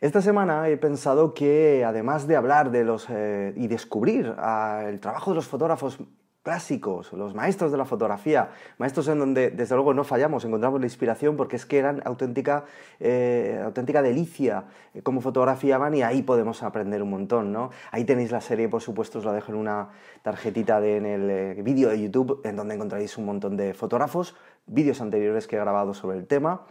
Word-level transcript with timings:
Esta 0.00 0.20
semana 0.20 0.68
he 0.68 0.76
pensado 0.76 1.32
que 1.32 1.82
además 1.84 2.26
de 2.26 2.36
hablar 2.36 2.70
de 2.70 2.84
los 2.84 3.06
eh, 3.08 3.54
y 3.56 3.66
descubrir 3.66 4.34
ah, 4.36 4.82
el 4.86 5.00
trabajo 5.00 5.30
de 5.30 5.36
los 5.36 5.46
fotógrafos 5.46 5.98
clásicos, 6.46 7.12
los 7.12 7.34
maestros 7.34 7.72
de 7.72 7.76
la 7.76 7.84
fotografía, 7.84 8.50
maestros 8.78 9.08
en 9.08 9.18
donde 9.18 9.50
desde 9.50 9.74
luego 9.74 9.94
no 9.94 10.04
fallamos, 10.04 10.44
encontramos 10.44 10.78
la 10.78 10.86
inspiración 10.86 11.36
porque 11.36 11.56
es 11.56 11.66
que 11.66 11.76
eran 11.76 12.02
auténtica, 12.04 12.66
eh, 13.00 13.60
auténtica 13.64 14.00
delicia 14.00 14.62
eh, 14.94 15.02
como 15.02 15.20
fotografiaban 15.20 15.96
y 15.96 16.02
ahí 16.04 16.22
podemos 16.22 16.62
aprender 16.62 17.02
un 17.02 17.10
montón, 17.10 17.52
¿no? 17.52 17.70
Ahí 17.90 18.04
tenéis 18.04 18.30
la 18.30 18.40
serie, 18.40 18.68
por 18.68 18.80
supuesto, 18.80 19.18
os 19.18 19.24
la 19.24 19.32
dejo 19.32 19.50
en 19.50 19.58
una 19.58 19.88
tarjetita 20.22 20.78
en 20.86 21.04
el 21.06 21.62
vídeo 21.64 21.88
de 21.88 22.00
YouTube 22.00 22.40
en 22.44 22.54
donde 22.54 22.76
encontraréis 22.76 23.18
un 23.18 23.24
montón 23.24 23.56
de 23.56 23.74
fotógrafos, 23.74 24.36
vídeos 24.66 25.00
anteriores 25.00 25.48
que 25.48 25.56
he 25.56 25.58
grabado 25.58 25.94
sobre 25.94 26.16
el 26.16 26.28
tema. 26.28 26.62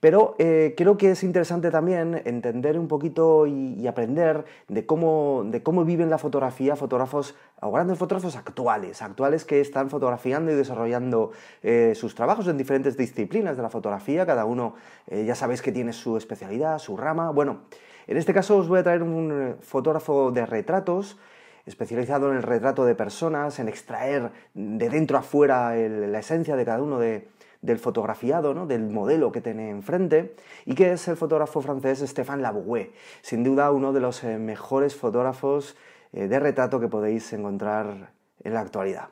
Pero 0.00 0.34
eh, 0.38 0.74
creo 0.76 0.98
que 0.98 1.10
es 1.10 1.22
interesante 1.22 1.70
también 1.70 2.22
entender 2.26 2.78
un 2.78 2.86
poquito 2.86 3.46
y, 3.46 3.86
aprender 3.86 4.44
de 4.68 4.84
cómo, 4.84 5.44
de 5.46 5.62
cómo 5.62 5.84
viven 5.84 6.10
la 6.10 6.18
fotografía 6.18 6.76
fotógrafos 6.76 7.34
o 7.60 7.72
grandes 7.72 7.98
fotógrafos 7.98 8.36
actuales, 8.36 9.00
actuales 9.02 9.44
que 9.44 9.60
están 9.60 9.88
fotografiando 9.90 10.52
y 10.52 10.54
desarrollando 10.54 11.32
eh, 11.62 11.94
sus 11.94 12.14
trabajos 12.14 12.46
en 12.48 12.58
diferentes 12.58 12.96
disciplinas 12.96 13.56
de 13.56 13.62
la 13.62 13.70
fotografía. 13.70 14.26
Cada 14.26 14.44
uno 14.44 14.74
eh, 15.06 15.24
ya 15.24 15.34
sabéis 15.34 15.62
que 15.62 15.72
tiene 15.72 15.92
su 15.92 16.16
especialidad, 16.16 16.78
su 16.78 16.96
rama. 16.96 17.30
Bueno, 17.30 17.62
en 18.06 18.16
este 18.16 18.34
caso 18.34 18.56
os 18.58 18.68
voy 18.68 18.80
a 18.80 18.82
traer 18.82 19.02
un 19.02 19.56
fotógrafo 19.60 20.30
de 20.30 20.44
retratos 20.44 21.18
especializado 21.66 22.30
en 22.30 22.36
el 22.36 22.42
retrato 22.42 22.84
de 22.84 22.94
personas, 22.94 23.58
en 23.58 23.68
extraer 23.68 24.30
de 24.54 24.88
dentro 24.88 25.18
a 25.18 25.22
fuera 25.22 25.74
la 25.74 26.18
esencia 26.20 26.54
de 26.54 26.64
cada 26.64 26.80
uno 26.80 27.00
de, 27.00 27.28
del 27.60 27.78
fotografiado, 27.78 28.54
¿no? 28.54 28.66
del 28.66 28.88
modelo 28.88 29.32
que 29.32 29.40
tiene 29.40 29.70
enfrente, 29.70 30.36
y 30.64 30.74
que 30.74 30.92
es 30.92 31.08
el 31.08 31.16
fotógrafo 31.16 31.60
francés 31.60 32.04
Stéphane 32.06 32.42
Laboué, 32.42 32.92
sin 33.20 33.42
duda 33.42 33.72
uno 33.72 33.92
de 33.92 34.00
los 34.00 34.22
eh, 34.22 34.38
mejores 34.38 34.94
fotógrafos 34.94 35.72
eh, 35.72 35.76
de 36.12 36.38
retrato 36.38 36.80
que 36.80 36.88
podéis 36.88 37.32
encontrar 37.32 38.12
en 38.42 38.54
la 38.54 38.60
actualidad. 38.60 39.08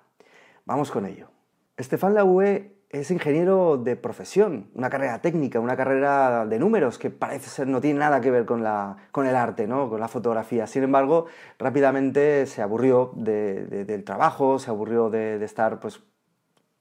Vamos 0.64 0.91
con 0.91 1.06
ello. 1.06 1.28
Stéphane 1.78 2.14
Laboué 2.14 2.75
es 3.01 3.11
ingeniero 3.11 3.77
de 3.77 3.97
profesión, 3.97 4.69
una 4.75 4.89
carrera 4.89 5.20
técnica, 5.20 5.59
una 5.59 5.77
carrera 5.77 6.47
de 6.47 6.59
números 6.61 6.97
que 6.97 7.11
parece 7.11 7.51
ser 7.51 7.67
no 7.67 7.81
tiene 7.81 7.98
nada 7.98 8.20
que 8.20 8.31
ver 8.31 8.47
con, 8.47 8.62
la, 8.62 8.97
con 9.11 9.27
el 9.27 9.34
arte, 9.34 9.67
¿no? 9.67 9.91
con 9.91 9.98
la 9.98 10.06
fotografía. 10.06 10.69
Sin 10.69 10.84
embargo, 10.84 11.27
rápidamente 11.59 12.47
se 12.47 12.62
aburrió 12.62 13.11
del 13.17 14.05
trabajo, 14.05 14.61
se 14.61 14.70
aburrió 14.70 15.11
de, 15.11 15.40
de 15.40 15.45
estar 15.45 15.80
pues, 15.80 16.01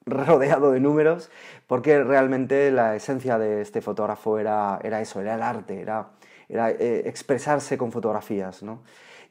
rodeado 0.06 0.72
de 0.72 0.80
números, 0.80 1.32
porque 1.66 2.04
realmente 2.04 2.70
la 2.72 2.96
esencia 2.96 3.40
de 3.40 3.62
este 3.62 3.82
fotógrafo 3.82 4.38
era, 4.38 4.80
era 4.84 5.02
eso, 5.02 5.20
era 5.20 5.34
el 5.34 5.42
arte, 5.42 5.82
era, 5.82 6.10
era 6.50 6.72
eh, 6.72 7.04
expresarse 7.06 7.78
con 7.78 7.92
fotografías. 7.92 8.64
¿no? 8.64 8.82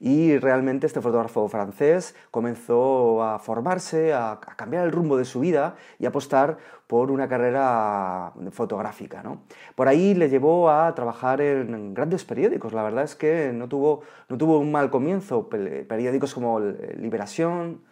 Y 0.00 0.36
realmente 0.38 0.86
este 0.86 1.00
fotógrafo 1.00 1.46
francés 1.48 2.16
comenzó 2.30 3.22
a 3.22 3.38
formarse, 3.38 4.12
a, 4.12 4.40
cambiar 4.56 4.84
el 4.84 4.92
rumbo 4.92 5.16
de 5.16 5.24
su 5.24 5.40
vida 5.40 5.76
y 5.98 6.06
apostar 6.06 6.58
por 6.88 7.10
una 7.10 7.28
carrera 7.28 8.32
fotográfica. 8.50 9.22
¿no? 9.22 9.42
Por 9.74 9.88
ahí 9.88 10.14
le 10.14 10.28
llevó 10.28 10.70
a 10.70 10.92
trabajar 10.94 11.40
en 11.40 11.94
grandes 11.94 12.24
periódicos. 12.24 12.72
La 12.72 12.82
verdad 12.82 13.04
es 13.04 13.14
que 13.14 13.52
no 13.54 13.68
tuvo, 13.68 14.02
no 14.28 14.36
tuvo 14.36 14.58
un 14.58 14.72
mal 14.72 14.90
comienzo. 14.90 15.48
Periódicos 15.48 16.34
como 16.34 16.58
Liberación, 16.60 17.82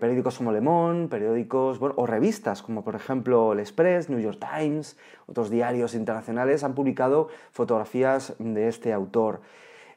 periódicos 0.00 0.38
como 0.38 0.52
Le 0.52 0.60
Monde, 0.60 1.08
periódicos 1.08 1.78
o 1.80 2.06
revistas 2.06 2.62
como 2.62 2.84
por 2.84 2.94
ejemplo 2.94 3.52
El 3.52 3.60
Express, 3.60 4.08
New 4.08 4.20
York 4.20 4.38
Times, 4.38 4.96
otros 5.26 5.50
diarios 5.50 5.94
internacionales 5.94 6.64
han 6.64 6.74
publicado 6.74 7.28
fotografías 7.52 8.34
de 8.38 8.68
este 8.68 8.92
autor. 8.92 9.40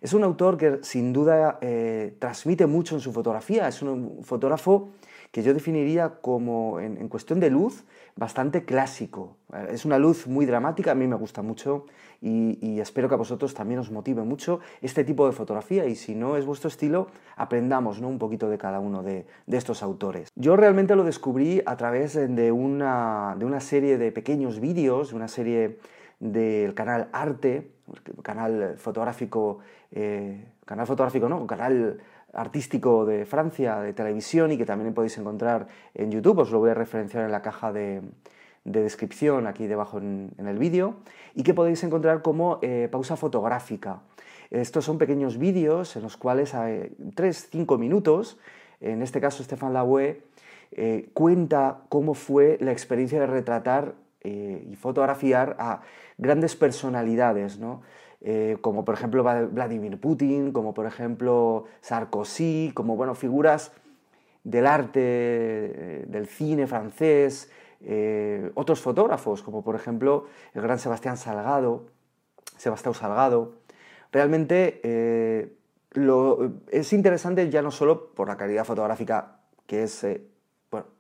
Es 0.02 0.14
un 0.14 0.24
autor 0.24 0.58
que 0.58 0.80
sin 0.81 1.14
duda 1.14 1.60
eh, 1.62 2.16
transmite 2.20 2.66
mucho 2.66 2.96
en 2.96 3.02
su 3.02 3.14
fotografía, 3.14 3.68
es 3.68 3.81
un 3.81 4.20
fotógrafo 4.24 4.90
que 5.31 5.44
yo 5.44 5.53
definiría 5.53 6.19
como, 6.22 6.80
en, 6.80 7.08
cuestión 7.08 7.40
de 7.40 7.50
luz, 7.50 7.86
bastante 8.18 8.66
clásico. 8.66 9.38
Es 9.69 9.86
una 9.86 9.97
luz 9.97 10.28
muy 10.28 10.46
dramática, 10.46 10.92
a 10.92 10.96
mí 10.96 11.08
me 11.08 11.16
gusta 11.16 11.42
mucho 11.42 11.86
y, 12.22 12.80
espero 12.80 13.08
que 13.08 13.16
a 13.16 13.18
vosotros 13.18 13.53
también 13.53 13.80
os 13.80 13.92
motive 13.92 14.24
mucho 14.24 14.59
este 14.81 15.03
tipo 15.03 15.25
de 15.25 15.31
fotografía 15.31 15.86
y 15.86 15.96
si 15.96 16.16
no 16.16 16.36
es 16.36 16.46
vuestro 16.46 16.68
estilo, 16.68 17.08
aprendamos 17.38 18.02
¿no? 18.02 18.09
un 18.09 18.19
poquito 18.19 18.50
de 18.50 18.58
cada 18.58 18.80
uno 18.80 19.03
de, 19.03 19.25
estos 19.47 19.84
autores. 19.84 20.30
Yo 20.36 20.58
realmente 20.58 20.96
lo 20.96 21.03
descubrí 21.03 21.62
a 21.66 21.78
través 21.78 22.13
de 22.13 22.52
una, 22.52 23.36
de 23.38 23.46
una 23.46 23.62
serie 23.62 23.98
de 23.98 24.12
pequeños 24.12 24.59
vídeos, 24.59 25.13
una 25.13 25.30
serie 25.30 25.80
del 26.19 26.74
canal 26.74 27.09
Arte, 27.13 27.72
canal 28.22 28.75
fotográfico, 28.78 29.59
eh, 29.92 30.46
canal 30.66 30.88
fotográfico 30.88 31.28
no, 31.28 31.48
canal 31.48 32.00
artístico 32.34 33.06
de 33.06 33.25
Francia, 33.25 33.80
de 33.80 33.94
televisión 33.94 34.52
y 34.52 34.58
que 34.58 34.66
también 34.66 34.94
podéis 34.94 35.18
encontrar 35.18 35.68
en 35.94 36.12
YouTube, 36.12 36.40
os 36.40 36.52
lo 36.52 36.59
voy 36.59 36.72
a 36.72 36.74
referenciar 36.74 37.25
en 37.25 37.31
la 37.31 37.42
caja 37.42 37.72
de, 37.72 38.02
descripción 38.64 39.47
aquí 39.47 39.66
debajo 39.66 39.97
en, 39.97 40.31
el 40.38 40.58
vídeo, 40.59 40.97
y 41.34 41.44
que 41.44 41.53
podéis 41.53 41.84
encontrar 41.84 42.22
como 42.22 42.59
eh, 42.62 42.88
pausa 42.92 43.16
fotográfica. 43.16 44.02
Estos 44.52 44.86
son 44.86 44.97
pequeños 44.97 45.38
vídeos 45.38 45.96
en 45.96 46.03
los 46.03 46.18
cuales 46.18 46.53
hay 46.53 46.96
3-5 47.16 47.80
minutos, 47.80 48.38
en 48.81 49.02
este 49.02 49.22
caso 49.22 49.44
Stefan 49.44 49.74
Laue 49.74 50.24
eh, 50.72 51.09
cuenta 51.13 51.81
cómo 51.90 52.13
fue 52.13 52.58
la 52.62 52.72
experiencia 52.72 53.19
de 53.19 53.28
retratar 53.28 53.96
eh, 54.22 54.68
y 54.69 54.75
fotografiar 54.75 55.56
a 55.59 55.81
grandes 56.18 56.56
personalidades, 56.56 57.58
¿no? 57.58 57.81
Eh, 58.24 58.58
como 58.62 58.86
por 58.86 58.94
ejemplo 58.94 59.24
Vladimir 59.24 60.00
Putin, 60.00 60.52
como 60.52 60.76
por 60.76 60.86
ejemplo 60.86 61.66
Sarkozy, 61.82 62.72
como 62.76 62.96
bueno, 62.96 63.16
figuras 63.16 63.72
del 64.44 64.68
arte, 64.68 65.02
eh, 65.02 66.06
del 66.08 66.28
cine 66.28 66.68
francés, 66.68 67.50
eh, 67.81 68.52
otros 68.54 68.80
fotógrafos, 68.80 69.42
como 69.42 69.64
por 69.64 69.76
ejemplo 69.76 70.28
el 70.54 70.62
gran 70.62 70.78
Sebastián 70.78 71.18
Salgado, 71.18 71.88
Sebastián 72.58 72.94
Salgado. 72.94 73.54
Realmente 74.12 74.81
es 76.72 76.94
interesante 76.94 77.50
ya 77.50 77.62
no 77.62 77.72
solo 77.72 78.14
por 78.14 78.28
la 78.28 78.38
calidad 78.38 78.66
fotográfica 78.66 79.40
que 79.66 79.84
es 79.84 80.06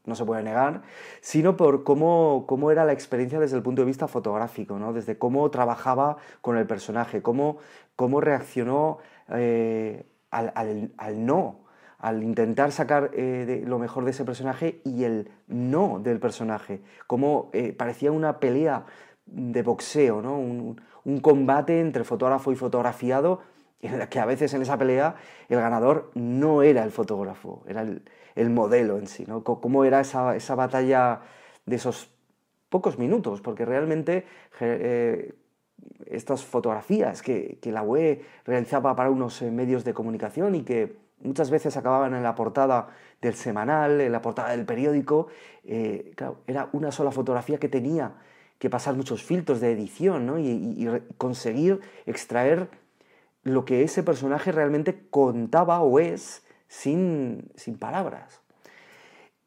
no 0.05 0.15
se 0.15 0.25
puede 0.25 0.43
negar, 0.43 0.81
sino 1.21 1.55
por 1.55 1.83
cómo, 1.83 2.45
cómo, 2.47 2.71
era 2.71 2.85
la 2.85 2.93
experiencia 2.93 3.39
desde 3.39 3.55
el 3.55 3.63
punto 3.63 3.81
de 3.81 3.85
vista 3.85 4.07
fotográfico, 4.07 4.77
¿no? 4.77 4.93
desde 4.93 5.17
cómo 5.17 5.49
trabajaba 5.49 6.17
con 6.41 6.57
el 6.57 6.67
personaje, 6.67 7.21
cómo, 7.21 7.57
cómo 7.95 8.19
reaccionó 8.19 8.99
eh, 9.29 10.05
al, 10.29 10.91
al, 10.97 11.25
no, 11.25 11.61
al 11.99 12.23
intentar 12.23 12.71
sacar 12.71 13.11
eh, 13.13 13.63
lo 13.65 13.79
mejor 13.79 14.03
de 14.05 14.11
ese 14.11 14.25
personaje 14.25 14.81
y 14.83 15.03
el 15.03 15.29
no 15.47 15.99
del 15.99 16.19
personaje, 16.19 16.81
cómo 17.07 17.49
eh, 17.53 17.73
parecía 17.73 18.11
una 18.11 18.39
pelea 18.39 18.85
de 19.25 19.63
boxeo, 19.63 20.21
¿no? 20.21 20.37
un, 20.37 20.81
un 21.05 21.19
combate 21.21 21.79
entre 21.79 22.03
fotógrafo 22.03 22.51
y 22.51 22.55
fotografiado, 22.55 23.39
en 23.81 23.97
la 23.97 24.09
que 24.09 24.19
a 24.19 24.25
veces 24.25 24.53
en 24.53 24.61
esa 24.61 24.77
pelea 24.77 25.15
el 25.49 25.59
ganador 25.59 26.11
no 26.13 26.61
era 26.61 26.83
el 26.83 26.91
fotógrafo, 26.91 27.63
era 27.67 27.81
el, 27.81 28.03
el 28.35 28.49
modelo 28.49 28.97
en 28.97 29.07
sí, 29.07 29.25
¿no? 29.27 29.43
cómo 29.43 29.83
era 29.85 30.01
esa, 30.01 30.35
esa, 30.35 30.55
batalla 30.55 31.21
de 31.65 31.75
esos 31.75 32.11
pocos 32.69 32.97
minutos, 32.97 33.41
porque 33.41 33.65
realmente 33.65 34.25
eh, 34.59 35.33
estas 36.05 36.43
fotografías 36.43 37.21
que, 37.21 37.59
la 37.63 37.81
web 37.81 38.21
realizaba 38.45 38.95
para 38.95 39.09
unos 39.09 39.41
eh, 39.41 39.51
medios 39.51 39.83
de 39.83 39.93
comunicación 39.93 40.55
y 40.55 40.63
que 40.63 40.95
muchas 41.19 41.49
veces 41.49 41.77
acababan 41.77 42.13
en 42.13 42.23
la 42.23 42.35
portada 42.35 42.89
del 43.21 43.35
semanal, 43.35 44.01
en 44.01 44.11
la 44.11 44.21
portada 44.21 44.51
del 44.51 44.65
periódico, 44.65 45.27
eh, 45.63 46.13
era 46.47 46.69
una 46.71 46.91
sola 46.91 47.11
fotografía 47.11 47.59
que 47.59 47.69
tenía 47.69 48.13
que 48.57 48.69
pasar 48.69 48.95
muchos 48.95 49.23
filtros 49.23 49.59
de 49.59 49.71
edición 49.71 50.25
¿no? 50.25 50.39
y, 50.39 50.87
conseguir 51.17 51.79
extraer 52.05 52.69
lo 53.43 53.65
que 53.65 53.83
ese 53.83 54.03
personaje 54.03 54.51
realmente 54.51 55.07
contaba 55.09 55.81
o 55.81 55.99
es 55.99 56.43
sin, 56.71 57.51
sin 57.55 57.77
palabras. 57.77 58.39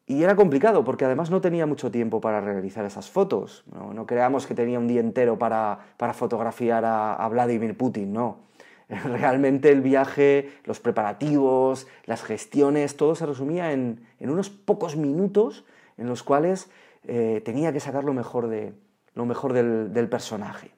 Y 0.05 0.21
era 0.21 0.35
complicado 0.35 0.83
porque 0.83 1.05
además 1.05 1.31
no 1.31 1.41
tenía 1.41 1.65
mucho 1.65 1.89
tiempo 1.89 2.21
para 2.21 2.39
realizar 2.39 2.85
esas 2.85 3.09
fotos. 3.09 3.65
No, 3.73 4.05
creamos 4.05 4.45
que 4.45 4.53
tenía 4.53 4.77
un 4.77 4.87
día 4.87 4.99
entero 4.99 5.39
para, 5.39 5.79
para 5.97 6.13
fotografiar 6.13 6.85
a, 6.85 7.15
a, 7.15 7.27
Vladimir 7.27 7.75
Putin, 7.75 8.13
no. 8.13 8.41
Realmente 8.87 9.71
el 9.71 9.81
viaje, 9.81 10.51
los 10.65 10.79
preparativos, 10.79 11.87
las 12.05 12.21
gestiones, 12.21 12.95
todo 12.95 13.15
se 13.15 13.25
resumía 13.25 13.71
en, 13.71 14.05
en 14.19 14.29
unos 14.29 14.51
pocos 14.51 14.95
minutos 14.95 15.65
en 15.97 16.05
los 16.05 16.21
cuales 16.21 16.69
eh, 17.07 17.41
tenía 17.43 17.73
que 17.73 17.79
sacar 17.79 18.03
lo 18.03 18.13
mejor, 18.13 18.49
de, 18.49 18.73
lo 19.15 19.25
mejor 19.25 19.53
del, 19.53 19.91
del 19.91 20.09
personaje. 20.09 20.74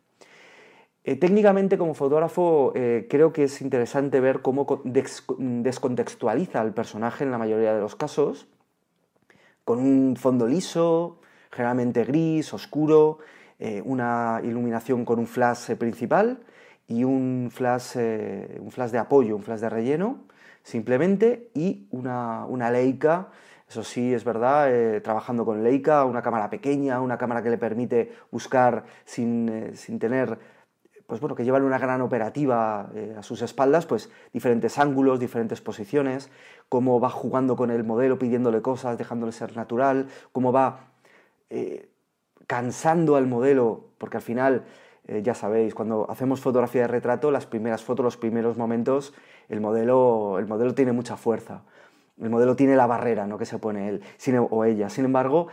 Eh, 1.08 1.16
técnicamente 1.16 1.78
como 1.78 1.94
fotógrafo 1.94 2.74
eh, 2.76 3.08
creo 3.10 3.32
que 3.32 3.46
es 3.46 3.62
interesante 3.62 4.20
ver 4.20 4.42
cómo 4.42 4.82
descontextualiza 4.84 6.60
al 6.60 6.74
personaje 6.74 7.24
en 7.24 7.32
la 7.32 7.38
mayoría 7.38 7.74
de 7.74 7.80
los 7.80 7.96
casos 7.96 8.50
con 9.64 9.80
un 9.80 10.18
fondo 10.18 10.46
liso, 10.46 11.22
generalmente 11.50 12.04
gris, 12.04 12.54
oscuro, 12.54 13.20
eh, 13.58 13.82
una 13.86 14.42
iluminación 14.44 15.06
con 15.06 15.20
un 15.20 15.28
flash 15.28 15.76
principal 15.76 16.40
y 16.90 17.06
un 17.06 17.52
flash, 17.54 17.96
un 18.60 18.70
flash 18.70 18.92
de 18.92 18.98
apoyo, 18.98 19.38
un 19.38 19.44
flash 19.44 19.62
de 19.62 19.70
relleno, 19.70 20.26
simplemente, 20.62 21.52
y 21.54 21.88
una, 21.92 22.46
una 22.46 22.70
Leica, 22.70 23.30
eso 23.70 23.84
sí, 23.84 24.14
es 24.14 24.24
verdad, 24.26 25.02
trabajando 25.02 25.46
con 25.46 25.64
Leica, 25.64 26.06
una 26.06 26.22
cámara 26.22 26.50
pequeña, 26.50 27.02
una 27.02 27.18
cámara 27.18 27.44
que 27.44 27.50
le 27.50 27.58
permite 27.58 28.14
buscar 28.32 28.86
sin, 29.04 29.72
sin 29.74 30.00
tener 30.00 30.57
pues 31.08 31.22
bueno, 31.22 31.36
que 31.36 31.46
llevan 31.46 31.64
una 31.64 31.80
gran 31.80 32.02
operativa 32.02 32.90
eh, 32.94 33.16
a 33.18 33.24
sus 33.24 33.42
espaldas, 33.42 33.86
pues 33.86 34.12
diferentes 34.34 34.78
ángulos, 34.78 35.22
diferentes 35.22 35.62
posiciones, 35.62 36.30
cómo 36.68 37.00
va 37.00 37.10
jugando 37.10 37.56
con 37.56 37.72
el 37.72 37.86
modelo, 37.86 38.20
pidiéndole 38.20 38.62
cosas, 38.62 38.98
dejándole 38.98 39.32
ser 39.32 39.56
natural, 39.56 40.08
cómo 40.34 40.52
va 40.52 40.92
eh, 41.50 41.90
cansando 42.46 43.16
al 43.16 43.26
modelo, 43.26 43.86
porque 43.98 44.18
al 44.18 44.24
final, 44.24 44.66
eh, 45.08 45.22
ya 45.24 45.34
sabéis, 45.34 45.74
cuando 45.74 46.12
hacemos 46.12 46.42
fotografía 46.42 46.82
de 46.82 46.88
retrato, 46.90 47.32
las 47.32 47.46
primeras 47.46 47.84
fotos, 47.86 48.04
los 48.04 48.18
primeros 48.18 48.58
momentos, 48.58 49.14
el 49.48 49.62
modelo, 49.62 50.40
el 50.40 50.46
modelo 50.46 50.76
tiene 50.76 50.92
mucha 50.92 51.16
fuerza. 51.16 51.64
El 52.20 52.32
modelo 52.32 52.56
tiene 52.58 52.76
la 52.76 52.88
barrera 52.88 53.28
¿no? 53.28 53.38
que 53.38 53.46
se 53.46 53.60
pone 53.60 53.88
él 53.88 54.02
o 54.50 54.66
ella. 54.66 54.90
Sin 54.90 55.06
embargo, 55.06 55.50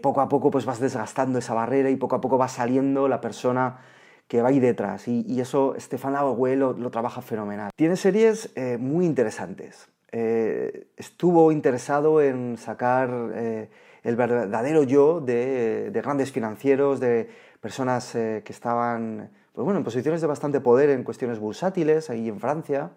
poco 0.00 0.22
a 0.22 0.30
poco 0.30 0.50
pues 0.50 0.64
vas 0.64 0.80
desgastando 0.80 1.38
esa 1.38 1.52
barrera 1.52 1.90
y 1.90 1.96
poco 1.96 2.16
a 2.16 2.22
poco 2.22 2.38
va 2.38 2.48
saliendo 2.48 3.06
la 3.06 3.20
persona 3.20 3.80
que 4.28 4.42
va 4.42 4.48
ahí 4.48 4.60
detrás. 4.60 5.08
Y, 5.08 5.40
eso 5.40 5.74
Stefan 5.78 6.12
Lavoie 6.12 6.56
lo, 6.56 6.74
trabaja 6.90 7.22
fenomenal. 7.22 7.70
Tiene 7.76 7.96
series 7.96 8.50
eh, 8.54 8.76
muy 8.78 9.06
interesantes. 9.06 9.88
Eh, 10.12 10.88
estuvo 10.96 11.52
interesado 11.52 12.22
en 12.22 12.56
sacar 12.56 13.10
eh, 13.34 13.68
el 14.02 14.16
verdadero 14.16 14.82
yo 14.82 15.20
de, 15.20 15.90
grandes 15.94 16.32
financieros, 16.32 17.00
de 17.00 17.28
personas 17.60 18.12
que 18.12 18.44
estaban 18.48 19.30
pues 19.52 19.64
bueno, 19.64 19.78
en 19.78 19.84
posiciones 19.84 20.20
de 20.20 20.26
bastante 20.26 20.60
poder 20.60 20.90
en 20.90 21.02
cuestiones 21.02 21.38
bursátiles, 21.38 22.10
ahí 22.10 22.28
en 22.28 22.38
Francia, 22.38 22.90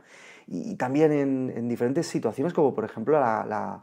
y, 0.46 0.76
también 0.76 1.12
en, 1.14 1.70
diferentes 1.70 2.06
situaciones, 2.06 2.54
como 2.54 2.76
por 2.76 2.84
ejemplo 2.84 3.18
la, 3.18 3.82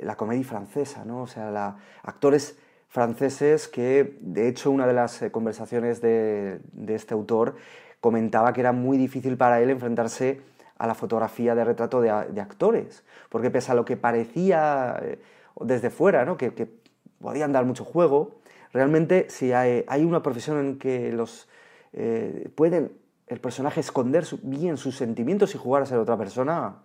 la, 0.00 0.16
comedia 0.16 0.44
francesa, 0.44 1.04
¿no? 1.04 1.22
o 1.22 1.26
sea, 1.26 1.50
la, 1.50 1.76
actores 2.04 2.56
franceses 2.92 3.68
que, 3.68 4.18
de 4.20 4.48
hecho, 4.48 4.70
una 4.70 4.86
de 4.86 4.92
las 4.92 5.22
eh, 5.22 5.32
conversaciones 5.32 6.02
de, 6.02 6.60
este 6.88 7.14
autor 7.14 7.56
comentaba 8.02 8.52
que 8.52 8.60
era 8.60 8.72
muy 8.72 8.98
difícil 8.98 9.38
para 9.38 9.62
él 9.62 9.70
enfrentarse 9.70 10.42
a 10.76 10.86
la 10.86 10.94
fotografía 10.94 11.54
de 11.54 11.64
retrato 11.64 12.02
de, 12.02 12.10
actores, 12.10 13.02
porque 13.30 13.50
pese 13.50 13.72
a 13.72 13.74
lo 13.74 13.86
que 13.86 13.96
parecía 13.96 14.98
eh, 15.00 15.18
desde 15.58 15.88
fuera, 15.88 16.26
¿no? 16.26 16.36
que, 16.36 16.52
podían 17.18 17.52
dar 17.52 17.64
mucho 17.64 17.84
juego, 17.84 18.40
realmente 18.74 19.26
si 19.30 19.54
hay, 19.54 20.04
una 20.04 20.22
profesión 20.22 20.58
en 20.58 20.78
que 20.78 21.12
los 21.12 21.48
eh, 21.94 22.50
pueden 22.54 22.92
el 23.26 23.40
personaje 23.40 23.80
esconder 23.80 24.26
bien 24.42 24.76
sus 24.76 24.96
sentimientos 24.96 25.54
y 25.54 25.58
jugar 25.58 25.82
a 25.82 25.86
ser 25.86 25.96
otra 25.96 26.18
persona, 26.18 26.82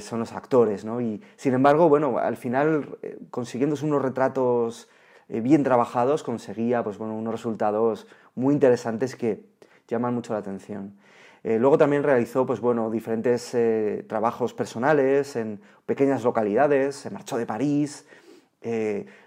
son 0.00 0.20
los 0.20 0.32
actores, 0.32 0.84
¿no? 0.84 1.00
Y 1.00 1.22
sin 1.36 1.52
embargo, 1.52 1.88
bueno, 1.88 2.18
al 2.18 2.36
final, 2.36 2.98
consiguiendo 3.30 3.76
unos 3.82 4.00
retratos 4.00 4.88
eh, 5.28 5.40
bien 5.40 5.64
trabajados 5.64 6.22
conseguía 6.22 6.84
pues, 6.84 6.98
bueno, 6.98 7.16
unos 7.16 7.32
resultados 7.32 8.06
muy 8.34 8.54
interesantes 8.54 9.16
que 9.16 9.44
llaman 9.88 10.14
mucho 10.14 10.32
la 10.32 10.38
atención. 10.38 10.96
Eh, 11.42 11.58
luego 11.58 11.78
también 11.78 12.02
realizó 12.02 12.46
pues, 12.46 12.60
bueno, 12.60 12.90
diferentes 12.90 13.54
eh, 13.54 14.04
trabajos 14.08 14.54
personales 14.54 15.36
en 15.36 15.60
pequeñas 15.84 16.22
localidades, 16.24 16.96
se 16.96 17.10
marchó 17.10 17.36
de 17.36 17.46
París, 17.46 18.06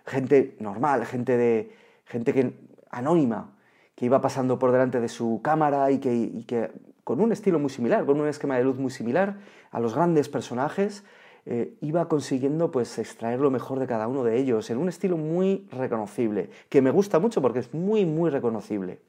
gente 0.05 0.57
normal, 0.59 1.05
gente, 1.05 1.37
de, 1.37 1.73
gente 2.03 2.33
que, 2.33 2.53
anónima, 2.89 3.55
que 3.95 4.05
iba 4.05 4.19
pasando 4.19 4.59
por 4.59 4.73
delante 4.73 4.99
de 4.99 5.07
su 5.07 5.39
cámara 5.41 5.91
y 5.91 5.99
que 5.99 6.71
con 7.09 7.21
un 7.21 7.31
estilo 7.31 7.57
muy 7.57 7.71
similar, 7.71 8.05
con 8.05 8.21
un 8.21 8.27
esquema 8.27 8.57
de 8.57 8.63
luz 8.63 8.77
muy 8.77 8.91
similar 8.91 9.37
a 9.71 9.79
los 9.79 9.95
grandes 9.95 10.29
personajes, 10.29 11.03
eh, 11.47 11.73
iba 11.81 12.07
consiguiendo 12.07 12.69
pues 12.69 12.99
extraer 12.99 13.39
lo 13.39 13.49
mejor 13.49 13.79
de 13.79 13.87
cada 13.87 14.07
uno 14.07 14.23
de 14.23 14.37
ellos 14.37 14.69
en 14.69 14.77
un 14.77 14.89
estilo 14.89 15.17
muy 15.17 15.67
reconocible, 15.71 16.51
que 16.69 16.83
me 16.83 16.91
gusta 16.91 17.17
mucho 17.17 17.41
porque 17.41 17.57
es 17.57 17.73
muy, 17.73 18.05
muy 18.05 18.29
reconocible. 18.29 18.99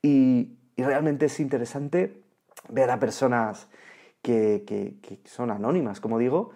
Y, 0.00 0.56
realmente 0.78 1.26
es 1.26 1.38
interesante 1.40 2.22
ver 2.70 2.90
a 2.90 2.98
personas 2.98 3.68
que, 4.22 4.96
son 5.26 5.50
anónimas, 5.50 6.00
como 6.00 6.18
digo, 6.18 6.52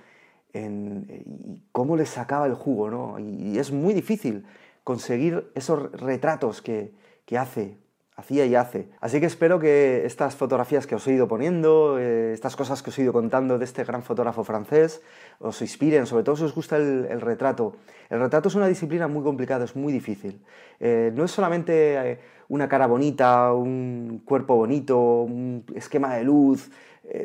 y 0.55 1.63
cómo 1.73 1.99
les 1.99 2.09
sacaba 2.09 2.47
el 2.47 2.55
jugo, 2.55 2.89
¿no? 2.89 3.19
Y, 3.19 3.59
es 3.59 3.71
muy 3.71 3.93
difícil 3.93 4.47
conseguir 4.83 5.53
esos 5.55 5.93
retratos 5.93 6.63
que, 6.63 6.95
que 7.27 7.37
hace 7.37 7.77
hacía 8.17 8.47
y 8.47 8.55
hace. 8.55 8.89
Así 9.01 9.21
que 9.21 9.27
espero 9.27 9.61
que 9.61 10.07
estas 10.07 10.37
fotografías 10.37 10.87
que 10.87 10.95
os 10.95 11.07
he 11.07 11.13
ido 11.13 11.29
poniendo, 11.29 11.99
eh, 11.99 12.33
estas 12.33 12.57
cosas 12.57 12.83
que 12.83 12.89
os 12.89 12.99
he 12.99 13.03
ido 13.03 13.13
contando 13.13 13.59
de 13.59 13.65
este 13.65 13.85
gran 13.85 14.03
fotógrafo 14.03 14.43
francés, 14.43 15.03
os 15.39 15.61
inspiren, 15.61 16.07
sobre 16.07 16.25
todo 16.25 16.37
si 16.37 16.45
os 16.45 16.55
gusta 16.55 16.79
el, 16.79 17.21
retrato. 17.21 17.77
El 18.09 18.21
retrato 18.21 18.49
es 18.49 18.55
una 18.55 18.69
disciplina 18.69 19.07
muy 19.07 19.23
complicada, 19.23 19.67
es 19.67 19.77
muy 19.77 19.93
difícil. 19.93 20.41
Eh, 20.81 21.13
no 21.15 21.25
es 21.25 21.31
solamente 21.31 22.13
eh, 22.13 22.19
una 22.49 22.69
cara 22.69 22.87
bonita, 22.87 23.53
un 23.53 24.23
cuerpo 24.25 24.57
bonito, 24.57 24.99
un 25.23 25.65
esquema 25.75 26.15
de 26.15 26.25
luz, 26.25 26.71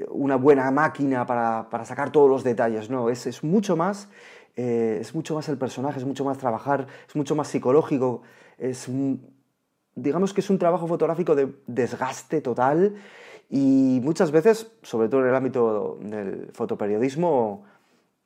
una 0.09 0.35
buena 0.35 0.69
máquina 0.69 1.25
para, 1.25 1.85
sacar 1.85 2.11
todos 2.11 2.29
los 2.29 2.43
detalles, 2.43 2.91
no, 2.91 3.09
es, 3.09 3.25
es 3.25 3.43
mucho 3.43 3.75
más. 3.75 4.09
es 4.55 5.15
mucho 5.15 5.33
más 5.33 5.49
el 5.49 5.57
personaje, 5.57 5.97
es 5.97 6.05
mucho 6.05 6.23
más 6.23 6.37
trabajar, 6.37 6.85
es 7.07 7.15
mucho 7.15 7.35
más 7.35 7.47
psicológico, 7.47 8.21
es 8.59 8.87
digamos 9.95 10.33
que 10.33 10.41
es 10.41 10.49
un 10.49 10.59
trabajo 10.59 10.87
fotográfico 10.87 11.35
de 11.35 11.53
desgaste 11.67 12.41
total 12.41 12.95
y 13.49 13.99
muchas 14.03 14.31
veces, 14.31 14.71
sobre 14.81 15.09
todo 15.09 15.21
en 15.21 15.27
el 15.27 15.35
ámbito 15.35 15.97
del 16.01 16.49
fotoperiodismo, 16.53 17.65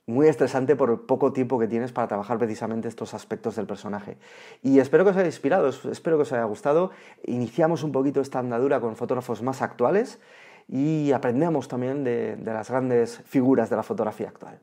muy 0.07 0.27
estresante 0.27 0.75
por 0.75 0.91
el 0.91 0.99
poco 0.99 1.33
tiempo 1.33 1.57
que 1.57 1.67
tienes 1.67 1.91
para 1.91 2.07
trabajar 2.07 2.37
precisamente 2.37 2.87
estos 2.87 3.13
aspectos 3.13 3.55
del 3.55 3.65
personaje. 3.65 4.17
Y 4.61 4.79
espero 4.79 5.03
que 5.03 5.09
os 5.11 5.17
haya 5.17 5.25
inspirado, 5.25 5.69
espero 5.69 6.17
que 6.17 6.23
os 6.23 6.31
haya 6.31 6.43
gustado. 6.43 6.91
Iniciamos 7.25 7.83
un 7.83 7.91
poquito 7.91 8.21
esta 8.21 8.39
andadura 8.39 8.79
con 8.79 8.95
fotógrafos 8.95 9.41
más 9.41 9.61
actuales 9.61 10.19
y 10.67 11.11
aprendemos 11.11 11.67
también 11.67 12.03
de, 12.03 12.37
las 12.43 12.69
grandes 12.69 13.17
figuras 13.25 13.69
de 13.69 13.75
la 13.75 13.83
fotografía 13.83 14.29
actual. 14.29 14.59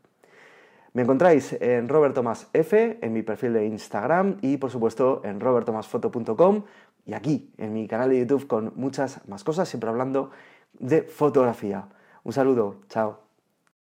Me 0.95 1.03
encontráis 1.03 1.55
en 1.55 1.89
Robert 1.89 2.15
Thomas 2.15 2.49
F, 2.53 2.99
en 3.01 3.13
mi 3.13 3.23
perfil 3.23 3.55
de 3.55 3.67
Instagram 3.67 4.37
y 4.43 4.59
por 4.59 4.71
supuesto 4.71 5.23
en 5.25 5.41
roberttomasfoto.com 5.41 6.65
y 7.07 7.15
aquí 7.15 7.53
en 7.59 7.73
mi 7.73 7.89
canal 7.89 8.11
de 8.11 8.19
YouTube 8.19 8.47
con 8.47 8.73
muchas 8.77 9.27
más 9.29 9.45
cosas, 9.45 9.69
siempre 9.69 9.91
hablando 9.91 10.31
de 10.79 11.03
fotografía. 11.03 11.89
Un 12.25 12.33
saludo, 12.33 12.81
chao. 12.89 13.32